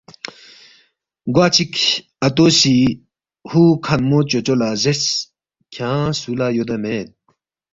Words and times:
گوا 1.35 1.45
چِک 1.55 1.73
اتو 2.25 2.45
سی 2.59 2.75
ہُوکھنمو 3.49 4.19
چوچو 4.29 4.55
لہ 4.59 4.69
زیرس، 4.81 5.05
کھیانگ 5.73 6.13
سُو 6.19 6.31
لہ 6.39 6.47
یودا 6.55 6.77
مید؟ 6.83 7.09